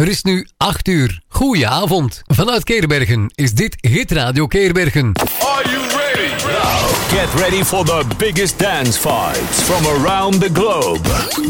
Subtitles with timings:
[0.00, 1.20] Er is nu 8 uur.
[1.28, 2.22] Goedenavond.
[2.26, 5.12] Vanuit Keerbergen is dit Hit Radio Keerbergen.
[5.40, 6.28] Are you ready?
[6.46, 11.00] Now, get ready for the biggest dance vibes from around the globe.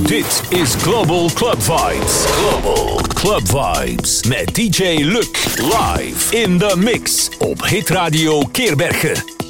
[0.07, 2.25] Dit is Global Club Vibes.
[2.25, 9.50] Global Club Vibes met DJ Luc live in the mix op Hit Radio Keerbergen.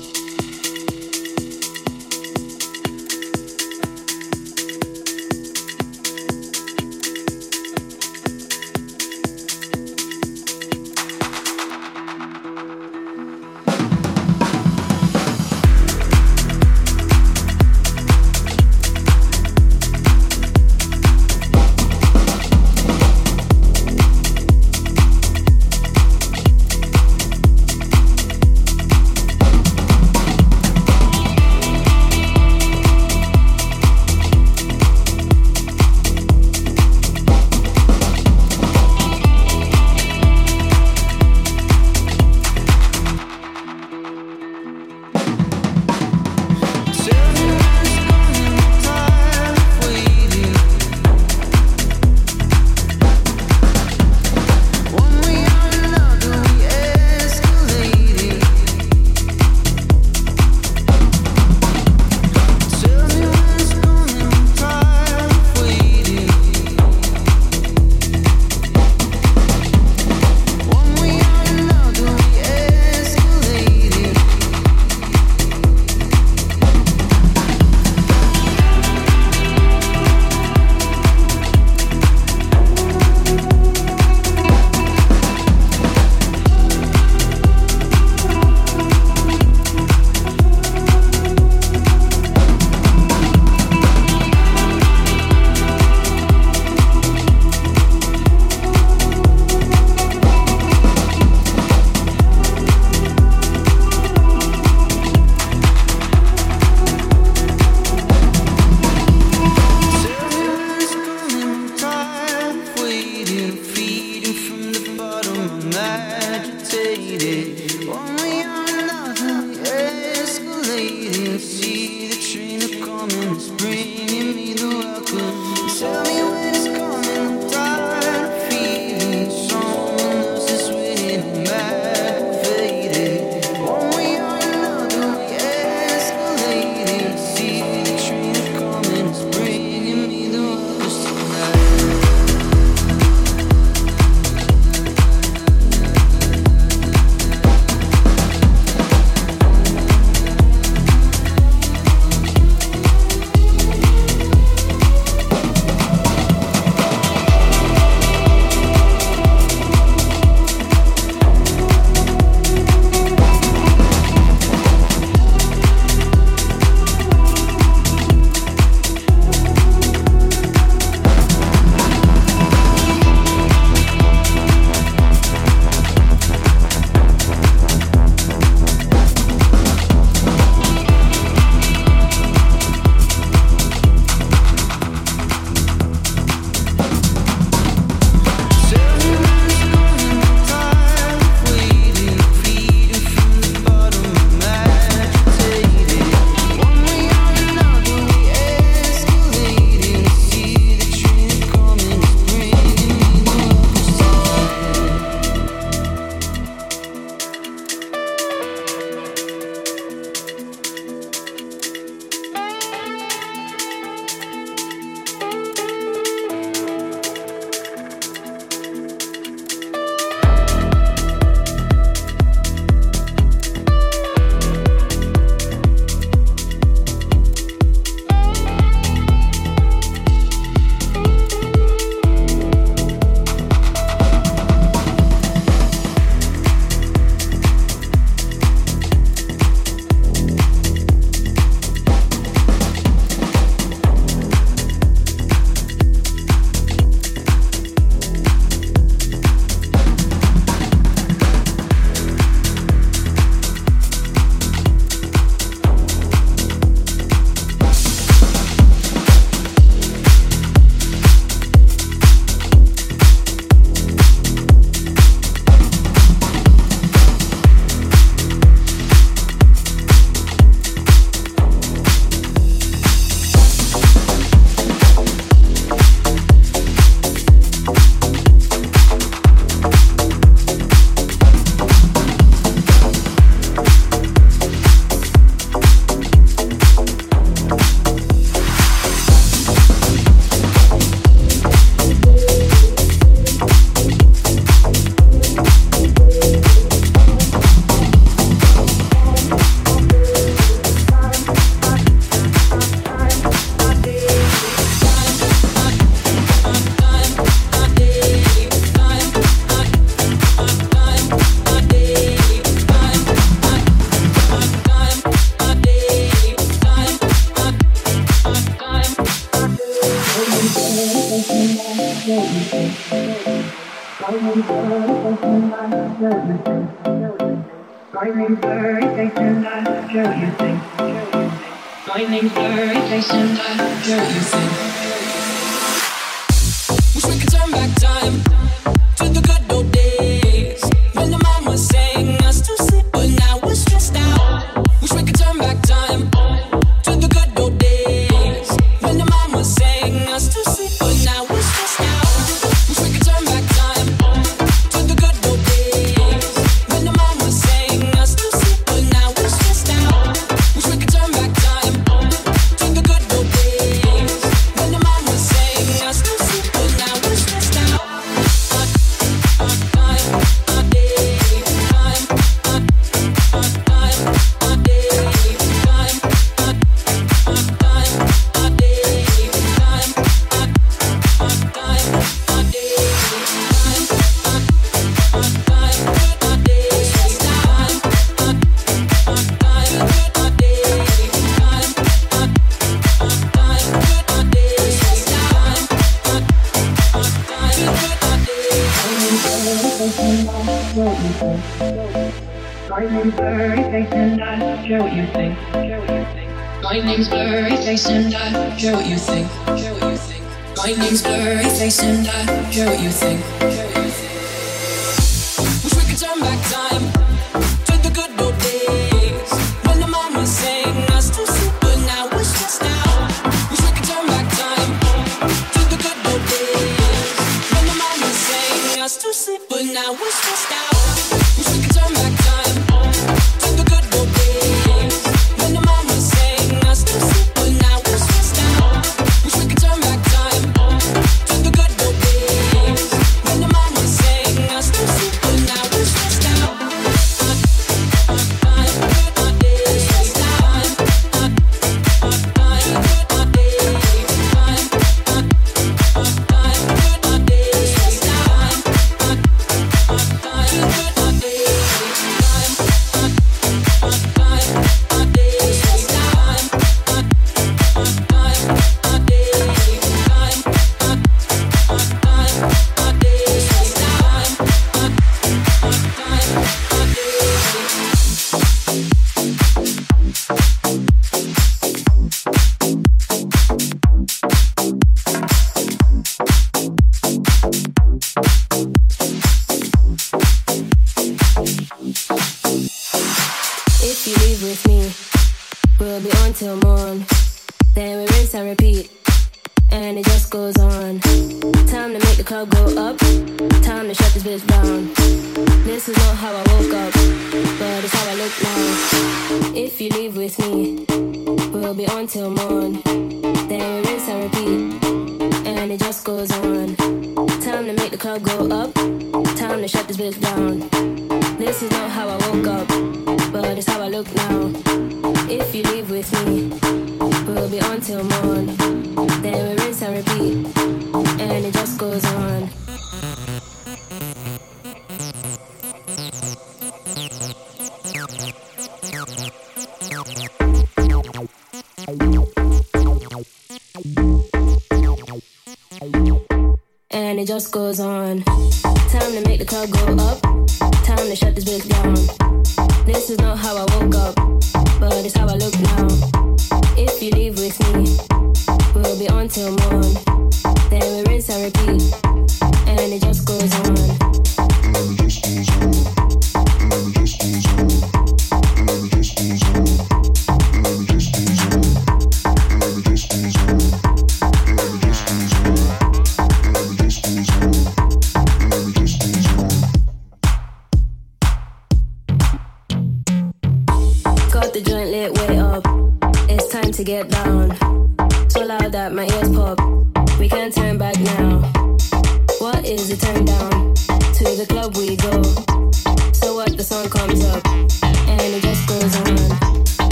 [429.02, 430.69] Woke up, but it's how I look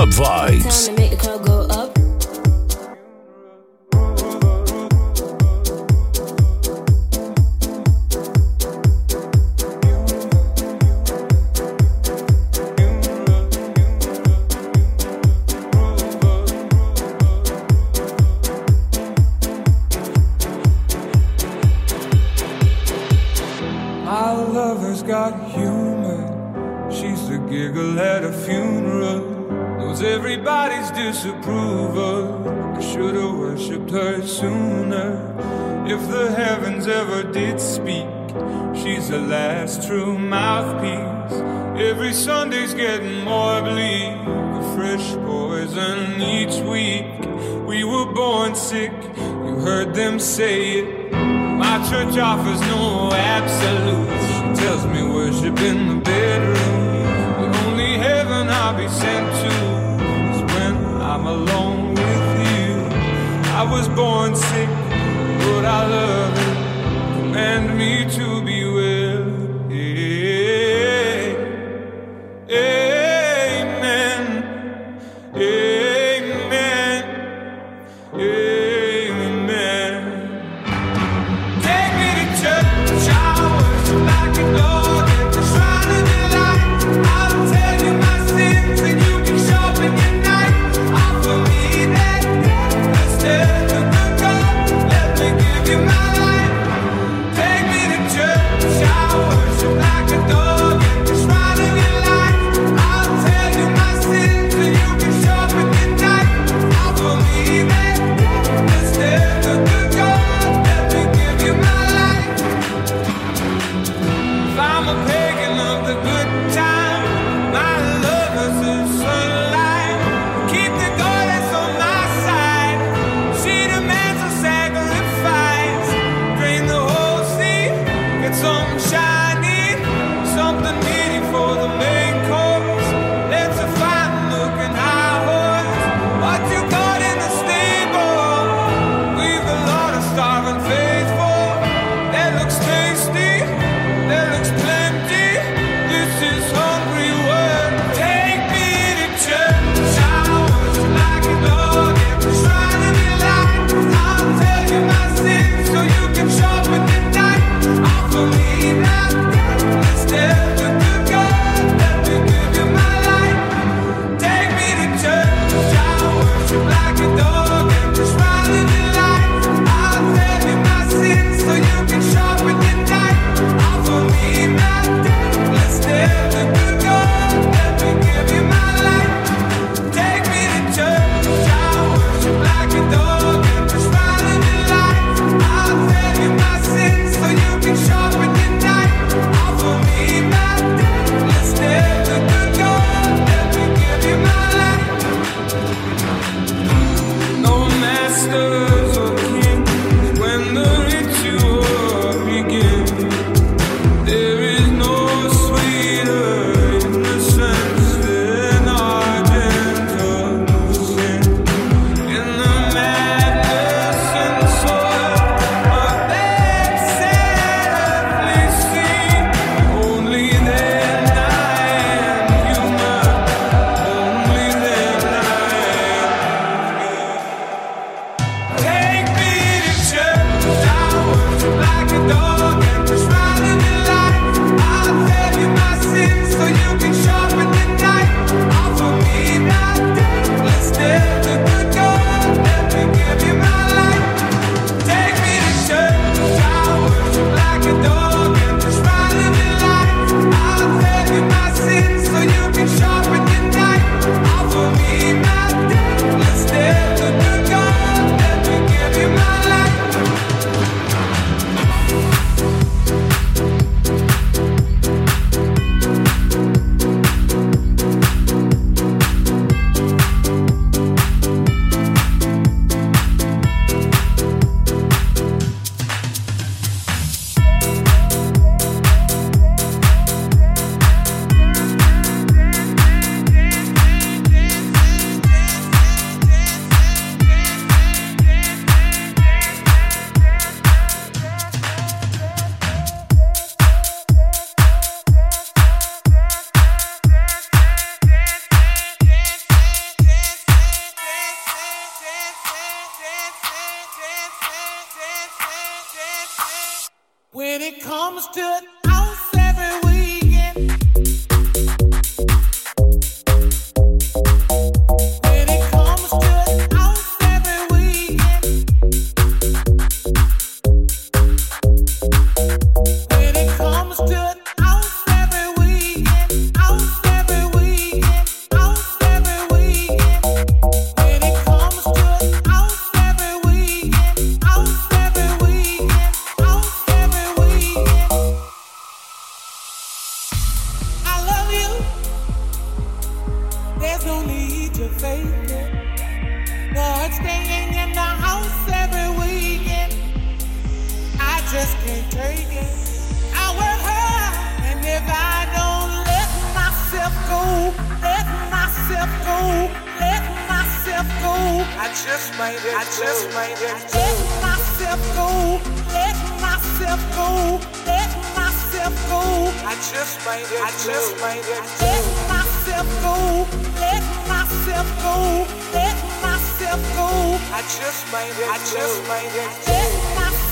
[0.00, 0.99] Club Vibes.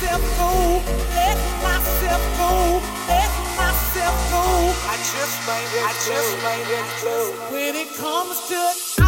[0.09, 0.83] myself go,
[1.15, 4.45] let myself go, let myself go.
[4.89, 7.33] I just made it I just made it through.
[7.53, 9.08] When it comes to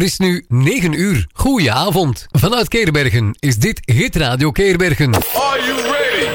[0.00, 1.26] Er is nu 9 uur.
[1.32, 2.26] Goedenavond.
[2.30, 5.14] Vanuit Keerbergen is dit Hit Radio Keerbergen.
[5.14, 6.26] Are you ready?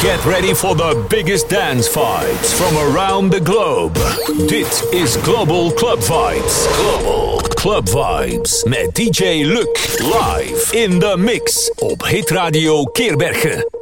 [0.00, 3.98] Get ready for the biggest dance fights from around the globe.
[4.46, 6.66] Dit is Global Club Vibes.
[6.72, 13.75] Global Club Vibes met DJ Luc live in the mix op Hit Radio Keerbergen.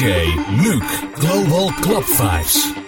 [0.00, 0.82] DJ Luc
[1.20, 2.79] Global Club Vibes.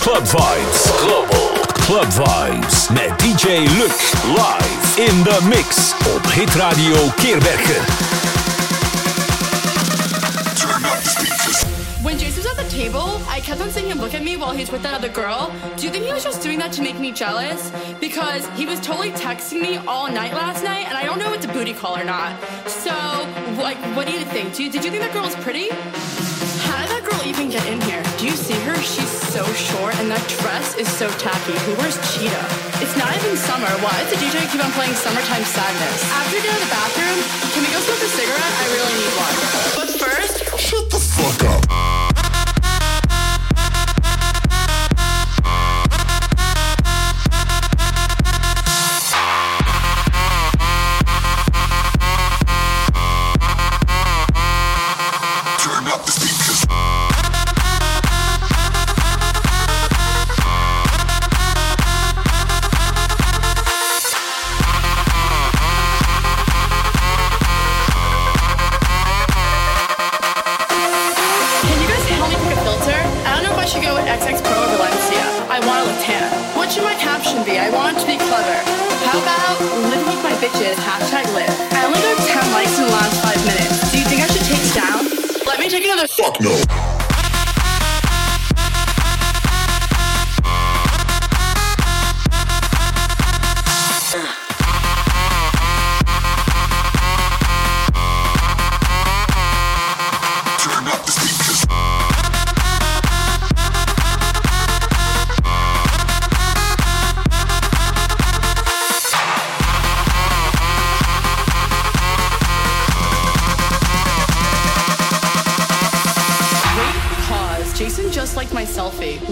[0.00, 0.88] Club Vibes.
[1.04, 3.92] Global Club Vibes met DJ Luc
[4.34, 7.84] live in the mix op Hit Radio Keerbergen.
[12.02, 14.52] When Jason was at the table, I kept on seeing him look at me while
[14.52, 15.52] he's with that other girl.
[15.76, 17.70] Do you think he was just doing that to make me jealous?
[18.00, 21.36] Because he was totally texting me all night last night, and I don't know if
[21.36, 22.40] it's a booty call or not.
[22.66, 22.94] So,
[23.60, 24.54] like, what do you think?
[24.54, 25.68] Do you, did you think that girl was pretty?
[28.80, 31.52] She's so short, and that dress is so tacky.
[31.68, 32.46] Who wears cheetah?
[32.80, 33.68] It's not even summer.
[33.84, 36.00] Why does the DJ keep on playing Summertime Sadness?
[36.16, 37.18] After we get out the bathroom,
[37.52, 38.54] can we go smoke a cigarette?
[38.56, 39.36] I really need one.
[39.76, 39.89] But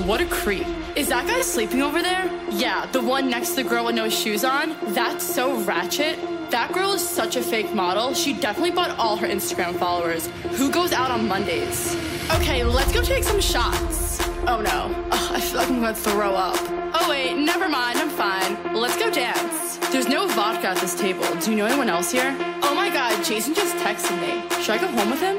[0.08, 0.66] What a creep.
[0.96, 2.30] Is that guy sleeping over there?
[2.50, 4.74] Yeah, the one next to the girl with no shoes on.
[4.94, 6.18] That's so ratchet.
[6.50, 8.14] That girl is such a fake model.
[8.14, 10.28] She definitely bought all her Instagram followers.
[10.56, 11.94] Who goes out on Mondays?
[12.36, 14.26] Okay, let's go take some shots.
[14.46, 14.94] Oh no.
[15.10, 16.56] Ugh, I feel like I'm gonna throw up.
[16.94, 18.74] Oh wait, never mind, I'm fine.
[18.74, 19.76] Let's go dance.
[19.92, 21.26] There's no vodka at this table.
[21.36, 22.34] Do you know anyone else here?
[22.62, 24.40] Oh my god, Jason just texted me.
[24.62, 25.38] Should I go home with him?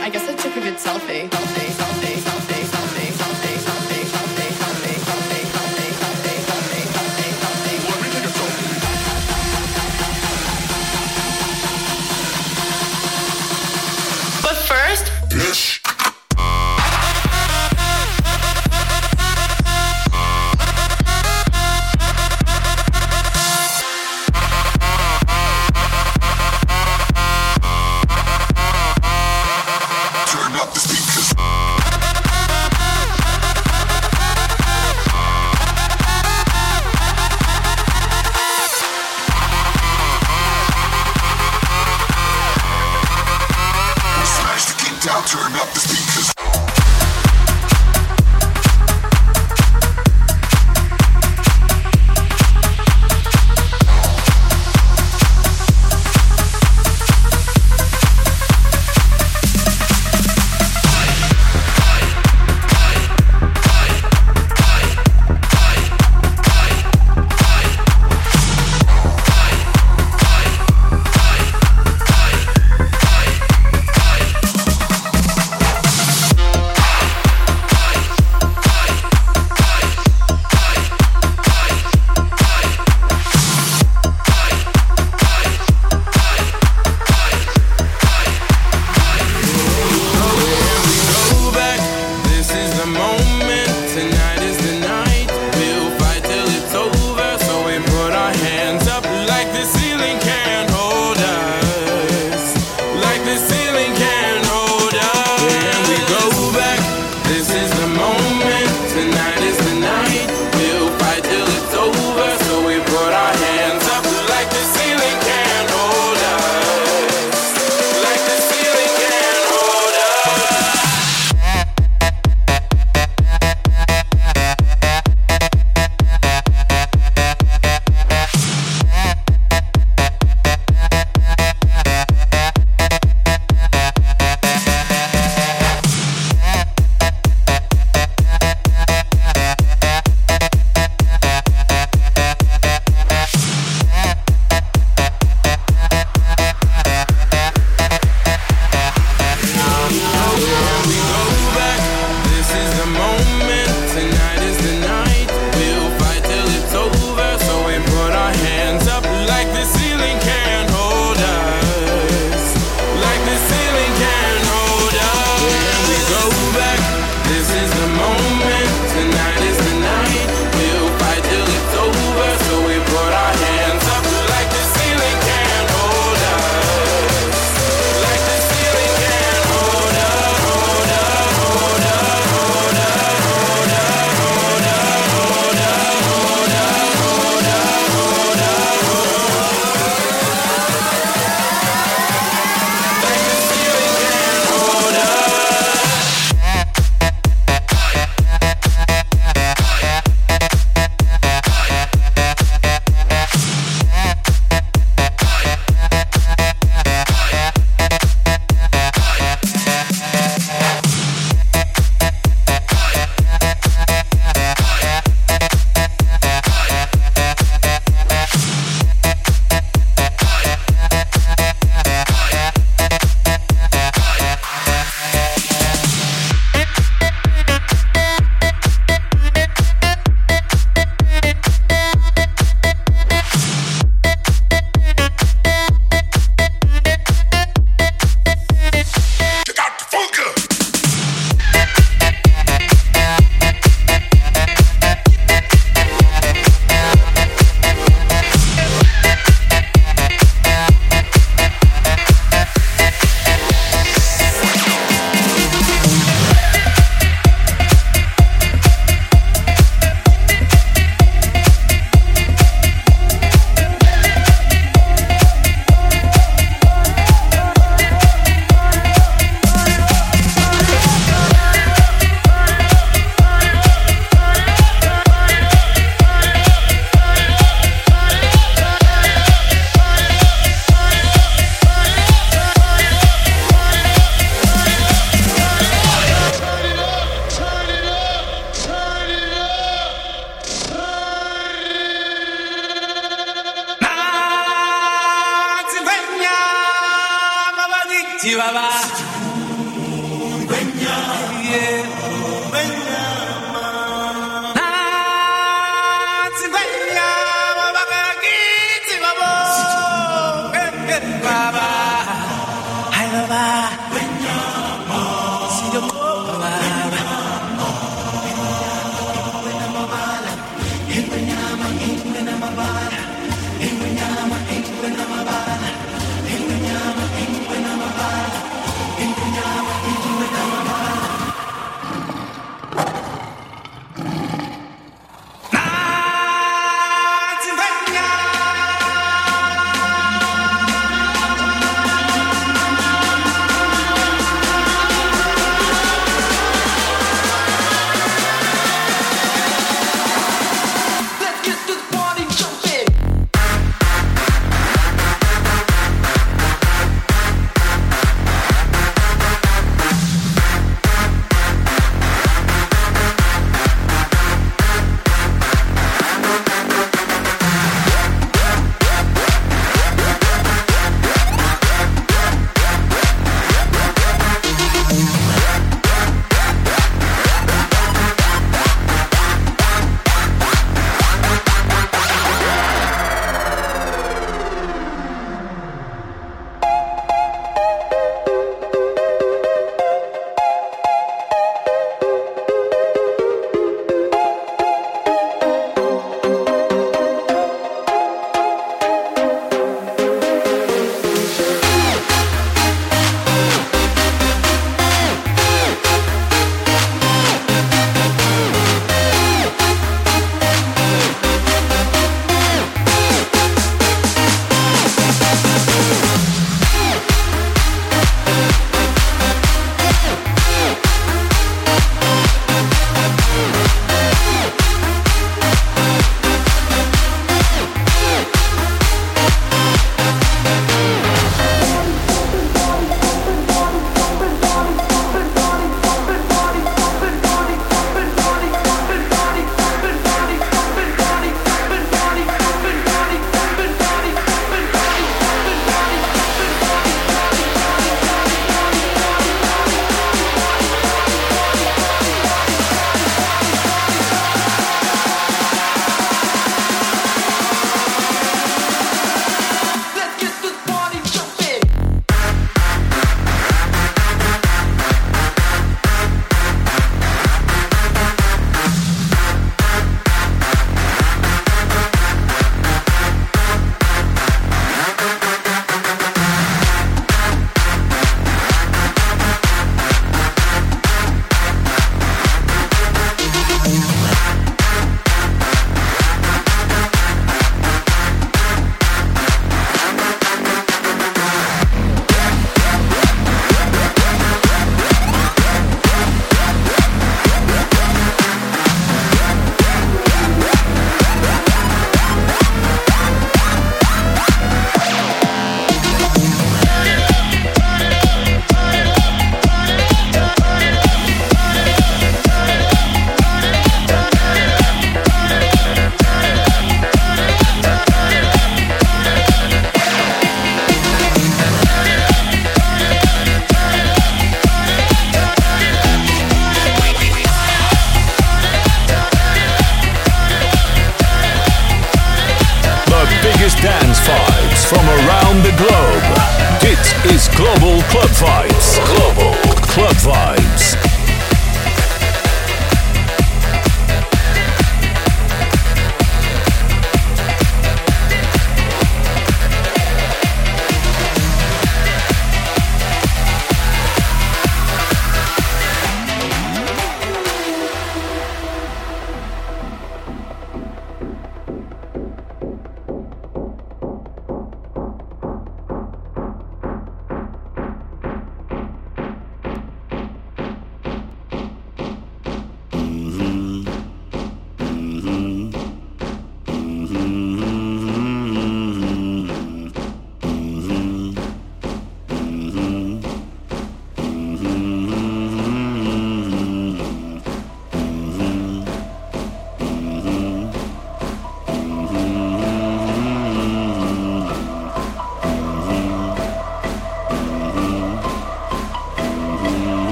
[0.00, 1.28] I guess I took a good selfie.
[1.28, 2.57] Selfie, selfie, selfie, selfie,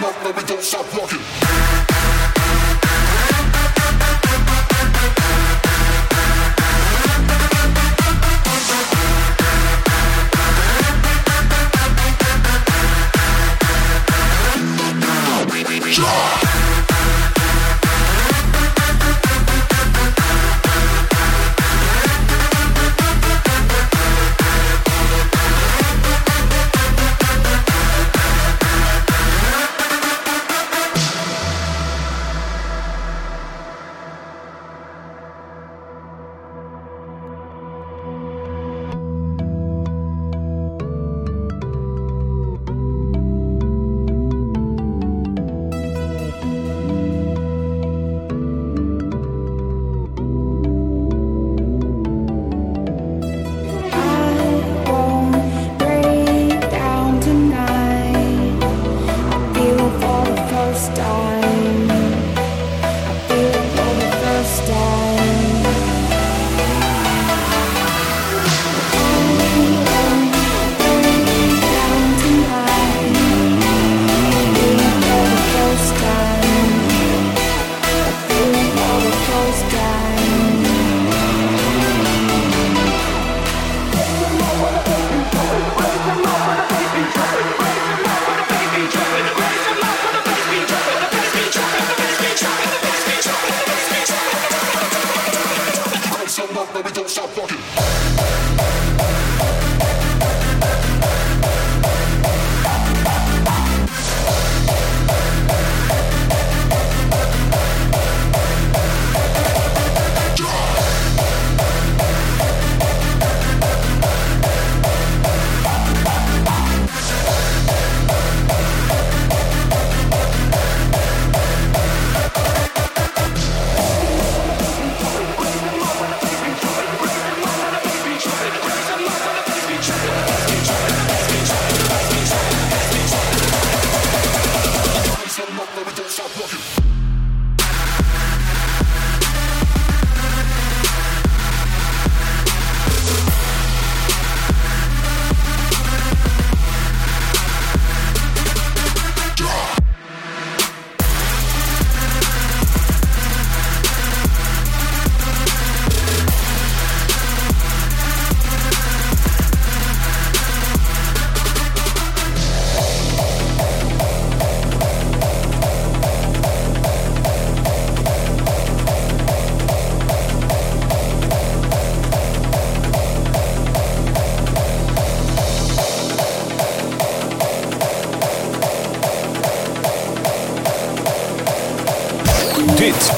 [0.00, 1.41] stop, no, we don't stop walking.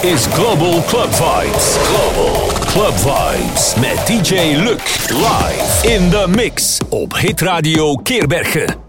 [0.05, 1.79] Is Global Club Vibes.
[1.89, 8.84] Global Club Vibes met DJ Luc live in the mix op Hit Radio Keerbergen.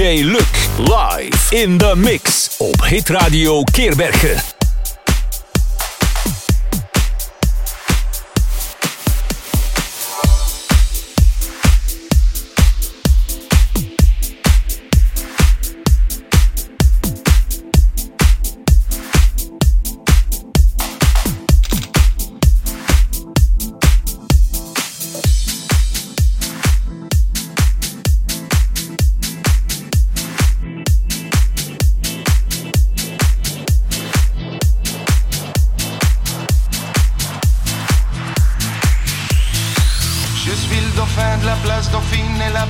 [0.00, 0.48] DJ Luc
[0.78, 4.59] live in the mix op Hit Radio Keerbergen.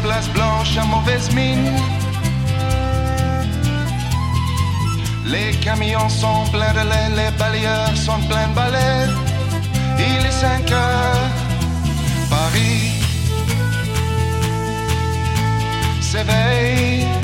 [0.02, 1.70] place blanche à mauvaise mine.
[5.26, 9.06] Les camions sont pleins de lait, les balayeurs sont pleins de balais.
[9.98, 11.28] Il est 5 heures,
[12.30, 12.90] Paris
[16.00, 17.19] s'éveille.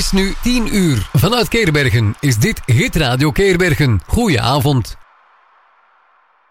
[0.00, 1.08] Is nu 10 uur.
[1.12, 4.00] Vanuit Keerbergen is dit Hit Radio Keerbergen.
[4.06, 4.96] Goeie avond.